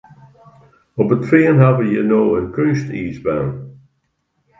[0.99, 3.49] Op it Fean ha we hjir no in keunstiisbaan.